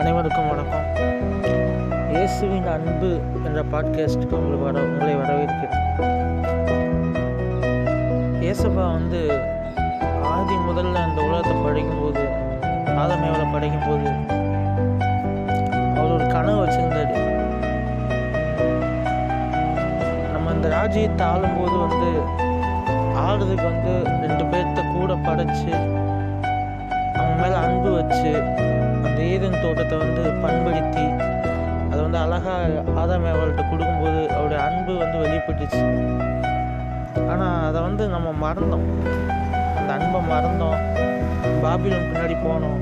அனைவருக்கும் 0.00 0.46
வணக்கம். 0.50 0.84
இயேசுவின் 2.12 2.68
அன்பு 2.74 3.08
என்ற 3.46 3.62
பாட்காஸ்ட்டுக்கு 3.72 4.36
உங்களுக்கு 4.38 4.64
வர 4.66 4.82
உங்களை 4.82 5.14
வரவேற்கிறேன். 5.16 5.74
இயேசப்பா 8.44 8.84
வந்து 8.92 9.20
ஆதி 10.30 10.54
முதல்ல 10.68 11.02
அந்த 11.06 11.18
உலகத்தை 11.22 11.56
படைக்கும்போது 11.66 12.22
ஆதமேவலை 13.02 13.46
படைக்கும்போது 13.54 14.08
அவர் 15.96 16.14
ஒரு 16.16 16.26
கனவு 16.26 16.62
வச்சுருந்தாரு. 16.64 17.16
நம்ம 20.32 20.50
இந்த 20.52 20.68
ராஜ்யத்தை 20.68 21.26
ஆளும்போது 21.26 21.76
வந்து 21.86 22.10
ஆடுறதுக்கு 23.26 23.68
வந்து 23.72 23.94
ரெண்டு 24.24 24.44
பேர்த்த 24.44 24.88
கூட 24.96 25.12
படைச்சு 25.28 25.72
அவங்க 27.16 27.36
மேலே 27.42 27.54
அன்பு 27.66 27.92
வச்சு 28.00 28.32
தோட்டத்தை 29.60 29.98
வந்து 29.98 30.22
பண்படுத்தி 30.30 31.04
அதை 31.90 32.00
வந்து 32.00 32.18
அழகாக 32.18 32.82
ஆதாமேவல்கிட்ட 32.96 33.70
கொடுக்கும்போது 33.70 34.30
அவருடைய 34.30 34.62
அன்பு 34.62 34.96
வந்து 34.96 35.18
வெளிப்பட்டுச்சு. 35.18 35.82
ஆனால் 37.28 37.68
அதை 37.68 37.82
வந்து 37.82 38.08
நம்ம 38.08 38.28
மறந்தோம். 38.28 38.86
அந்த 39.76 39.92
அன்பை 39.98 40.20
மறந்தோம். 40.20 40.78
பாபிலும் 41.62 42.06
பின்னாடி 42.10 42.36
போனோம். 42.46 42.78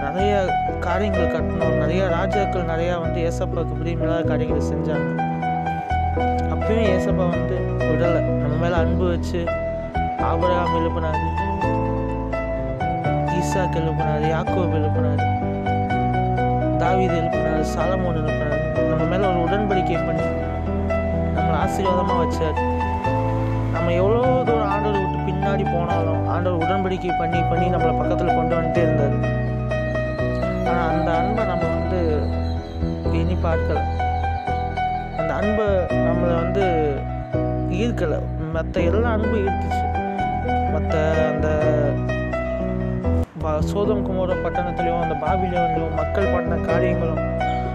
நிறைய 0.00 0.46
காரியங்கள் 0.80 1.32
கட்டணும். 1.32 1.78
நிறைய 1.78 2.06
ராஜாக்கள் 2.06 2.62
நிறையா 2.62 3.00
வந்து 3.00 3.20
ஏசப்பாவுக்கு 3.28 3.74
பிரியமில்லாத 3.82 4.24
காரியங்களை 4.24 4.66
செஞ்சாங்க. 4.72 5.10
அப்பயும் 6.52 6.88
ஏசப்பா 6.96 7.28
வந்து 7.30 7.56
விடலை. 7.78 8.20
நம்ம 8.20 8.56
மேலே 8.60 8.74
அன்பு 8.74 9.08
வச்சு 9.08 9.44
ஆபரகாம் 10.18 10.74
எழுப்பினாங்க 10.78 11.48
ஈசாக்கு 13.40 13.78
எழுப்பினாரு 13.80 14.24
யாக்கோப் 14.32 14.74
எழுப்பினாரு 14.78 15.26
தாவீது 16.80 17.14
எழுப்பினாரு 17.20 17.62
சாலமோன் 17.74 18.18
எழுப்பினாரு. 18.20 18.58
நம்ம 18.88 19.04
மேலே 19.12 19.24
ஒரு 19.30 19.38
உடன்படிக்கை 19.44 20.00
பண்ணி 20.06 20.26
நம்மளை 21.36 21.56
ஆசீர்வாதமாக 21.62 22.18
வச்சார். 22.22 22.58
நம்ம 23.72 23.92
எவ்வளோ 23.92 24.20
தூரம் 24.48 24.70
ஆண்டவர் 24.70 25.00
விட்டு 25.00 25.18
பின்னாடி 25.28 25.64
போனாலும் 25.74 26.28
ஆண்டவர் 26.28 26.62
உடன்படிக்கை 26.64 27.12
பண்ணி 27.18 27.40
பண்ணி 27.42 27.66
நம்மளை 27.66 27.94
பக்கத்தில் 28.00 28.34
கொண்டு 28.34 28.54
வந்துட்டே 28.58 28.82
இருந்தார். 28.86 29.16
ஆனால் 30.68 30.88
அந்த 30.90 31.10
அன்பை 31.20 31.44
நம்ம 31.44 31.64
வந்து 31.78 32.00
இனி 33.20 33.36
பார்க்கல. 33.46 33.80
அந்த 35.18 35.32
அன்பை 35.40 35.66
நம்மளை 36.06 36.34
வந்து 36.42 36.66
ஈர்க்கலை. 37.82 38.20
மற்ற 38.52 38.80
எல்லா 38.80 39.10
அன்பும் 39.10 39.42
ஈர்த்துச்சு. 39.46 39.84
மற்ற 40.72 40.96
அந்த 41.32 41.48
பா- 43.42 43.58
சோதம் 43.58 44.04
குமோர 44.06 44.32
பட்டணத்துலேயும் 44.32 45.00
அந்த 45.00 45.14
பாபிலோன்லையும் 45.26 45.94
மக்கள் 45.96 46.26
பண்ண 46.26 46.54
காரியங்களும் 46.54 47.20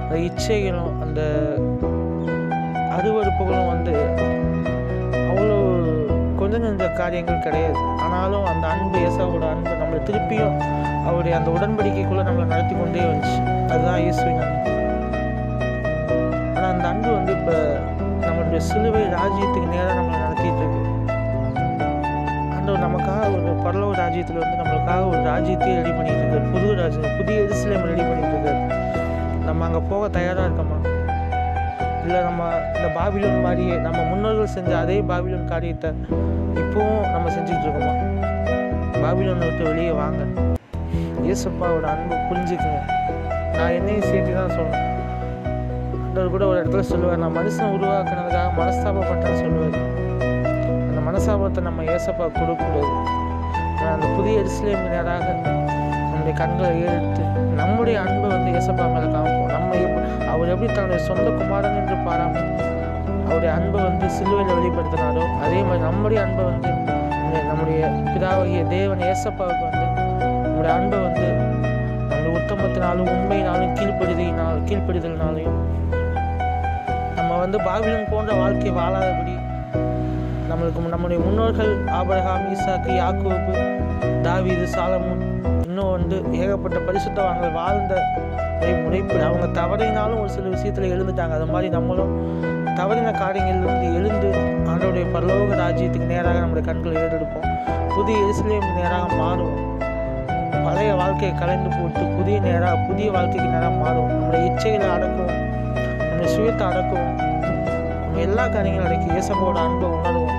அந்த 0.01 0.15
இச்சைகளும் 0.15 1.01
அந்த 1.01 1.21
அருவறுப்புகளும் 2.97 3.67
வந்து 3.67 3.93
அவ்வளோ 5.11 5.57
கொஞ்சம் 6.35 6.61
நெஞ்ச 6.61 6.89
காரியங்கள் 6.89 7.39
கிடையாது. 7.39 7.77
ஆனாலும் 7.99 8.45
அந்த 8.45 8.67
அன்பு 8.67 8.99
இயேசாவோட 8.99 9.49
அன்பு 9.49 9.69
நம்மளை 9.69 10.03
திருப்பியும் 10.03 10.57
அவருடைய 11.05 11.37
அந்த 11.37 11.51
உடன்படிக்கைக்குள்ளே 11.51 12.25
நம்மளை 12.27 12.45
நடத்தி 12.45 12.75
கொண்டே 12.75 12.99
வந்துச்சு. 12.99 13.69
அதுதான் 13.69 13.99
இயேசுவின் 13.99 14.39
அன்பு. 14.39 14.71
ஆனால் 16.55 16.71
அந்த 16.71 16.87
அன்பு 16.87 17.13
வந்து 17.13 17.31
இப்போ 17.31 17.79
நம்மளுடைய 18.27 18.57
சிலுவை 18.57 19.01
ராஜ்யத்துக்கு 19.01 19.69
நேராக 19.69 19.93
நம்ம 19.93 20.14
பரலோக 23.65 23.93
ராஜ்யத்தில் 24.01 24.41
வந்து 24.43 24.57
நம்மளுக்காக 24.61 25.01
ஒரு 25.11 25.19
ராஜ்யத்தையே 25.31 25.75
ரெடி 25.79 25.91
பண்ணிட்டு 25.97 26.21
இருக்காரு. 26.23 26.45
புது 26.53 26.67
ராஜ்யம் 26.81 27.17
புதிய 27.19 27.35
எரிசிலேம் 27.45 27.85
ரெடி 27.91 28.03
பண்ணிட்டு 28.09 28.33
இருக்காரு. 28.35 28.61
நம்ம 29.47 29.65
அங்கே 29.65 29.81
போக 29.91 30.03
தயாராக 30.17 30.47
இருக்கோமா? 30.47 30.77
இல்லை 32.05 32.19
நம்ம 32.21 32.49
இந்த 32.75 32.87
பாபிலோன் 32.97 33.43
மாதிரியே 33.45 33.75
நம்ம 33.85 33.99
முன்னோர்கள் 34.09 34.53
செஞ்ச 34.55 34.71
அதே 34.77 34.97
பாபிலோன் 35.11 35.47
காரியத்தை 35.53 35.89
இப்போவும் 36.61 37.05
நம்ம 37.13 37.29
செஞ்சுக்கிட்டு 37.35 37.67
இருக்கோமா? 37.67 37.93
பாபிலோனை 39.03 39.45
விட்டு 39.49 39.63
வெளியே 39.69 39.91
வாங்க. 40.01 40.21
இயேசப்பாவோட 41.25 41.85
அன்பை 41.93 42.17
புரிஞ்சுக்குங்க. 42.29 42.81
நான் 43.57 43.75
என்னையும் 43.77 44.07
சேர்த்து 44.09 44.31
தான் 44.39 44.55
சொல்லணும். 44.57 44.81
ஆண்டவர் 46.05 46.33
கூட 46.35 46.45
ஒரு 46.45 46.57
இடத்துல 46.61 46.83
சொல்லுவார் 46.91 47.21
நான் 47.23 47.37
மனுஷன் 47.37 47.73
உருவாக்குனதுக்காக 47.77 48.49
மனஸ்தாபப்பட்டேன்னு 48.61 49.41
சொல்லுவார். 49.43 49.77
அந்த 50.89 50.99
மனஸ்தாபத்தை 51.07 51.61
நம்ம 51.69 51.83
ஏசப்பா 51.95 52.27
கொடுக்கக்கூடாது. 52.39 52.93
அந்த 53.91 54.07
புதிய 54.15 54.41
எரிசிலேம் 54.41 54.85
நேராக 54.87 55.25
நம்முடைய 56.03 56.33
கண்களை 56.33 56.71
ஏறெடுத்து 56.83 57.23
நம்முடைய 57.55 57.97
அன்பை 58.01 58.29
வந்து 58.29 58.51
ஏசப்பா 58.51 58.85
மேலே 58.93 59.07
காமிப்போம். 59.07 59.51
நம்ம 59.51 59.71
அவர் 60.31 60.49
எப்படி 60.49 60.69
தன்னுடைய 60.73 60.99
சொந்த 61.03 61.27
குமாரன் 61.31 61.77
என்று 61.77 61.95
பாராமல் 62.07 62.49
அவருடைய 63.25 63.51
அன்பை 63.53 63.79
வந்து 63.81 64.09
சிலுவையில் 64.09 64.57
வெளிப்படுத்தினாரோ 64.57 65.23
அதே 65.43 65.59
மாதிரி 65.61 65.83
நம்முடைய 65.83 66.21
அன்பை 66.21 66.43
வந்து 66.43 66.71
நம்முடைய 67.49 67.81
பிதாவாகிய 68.07 68.67
தேவன் 68.67 69.05
ஏசப்பாவுக்கு 69.09 69.65
வந்து 69.67 69.85
நம்முடைய 70.43 70.73
அன்பை 70.75 70.99
வந்து 70.99 71.27
நம்முடைய 72.09 72.33
உத்தமத்தினாலும் 72.39 73.11
உண்மையினாலும் 73.15 73.73
கீழ்ப்படுதினால் 73.75 74.61
கீழ்ப்படுதலினாலையும் 74.69 75.59
நம்ம 77.15 77.31
வந்து 77.37 77.57
பாபிலன் 77.59 78.09
போன்ற 78.09 78.33
வாழ்க்கை 78.33 78.71
வாழாதபடி 78.71 79.33
நம்மளுக்கு 80.49 80.93
நம்முடைய 80.93 81.23
முன்னோர்கள் 81.23 81.71
ஆபரகாம் 81.99 82.43
ஈசாக்கு 82.53 82.91
யாக்கோபு 83.01 83.53
தாவீது 84.21 84.65
சாலமும் 84.75 85.21
இன்னும் 85.65 85.91
வந்து 85.91 86.17
ஏகப்பட்ட 86.31 86.77
பரிசுத்தவான்கள் 86.87 87.53
வாழ்ந்த 87.53 87.93
முறைப்படி 88.83 89.19
அவங்க 89.19 89.47
தவறினாலும் 89.61 90.19
ஒரு 90.19 90.29
சில 90.29 90.47
விஷயத்தில் 90.47 90.91
எழுந்துட்டாங்க. 90.95 91.33
அது 91.37 91.45
மாதிரி 91.45 91.69
நம்மளும் 91.69 92.13
தவறின 92.79 93.11
காரியங்களிலிருந்து 93.21 93.87
எழுந்து 93.97 94.29
ஆண்டவருடைய 94.69 95.05
பரலோக 95.15 95.57
ராஜ்யத்துக்கு 95.63 96.11
நேராக 96.13 96.39
நம்முடைய 96.39 96.65
கண்களை 96.69 96.95
ஏறெடுப்போம். 97.01 97.47
புதிய 97.95 98.17
எரிசிலேம் 98.23 98.73
நேராக 98.75 99.05
மாறுவோம். 99.21 99.61
பழைய 100.65 100.93
வாழ்க்கையை 100.93 101.33
கலைந்து 101.39 101.69
போட்டு 101.77 102.03
புதிய 102.17 102.39
நேராக 102.39 102.75
புதிய 102.87 103.11
வாழ்க்கைக்கு 103.11 103.49
நேராக 103.49 103.75
மாறுவோம். 103.83 104.13
நம்முடைய 104.15 104.51
இச்சைகளை 104.51 104.89
அடக்கும் 104.95 105.33
நம்முடைய 105.99 106.29
சுயத்தை 106.35 106.65
அடக்கும் 106.71 107.07
நம்ம 108.15 108.27
எல்லா 108.27 108.43
காரியங்களும் 108.47 108.85
அடக்கி 108.87 109.07
இயேசப்போட 109.13 109.57
அன்பை 109.63 109.87
உணர்வோம். 109.95 110.35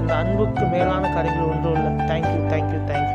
அந்த 0.00 0.10
அன்புக்கு 0.14 0.64
மேலான 0.72 1.04
காரியங்கள் 1.14 1.48
ஒன்றும் 1.52 1.76
இல்லை 1.76 1.92
தேங்க்யூ 2.10 2.40
தேங்க்யூ 2.50 2.80
தேங்க்யூ 2.90 3.09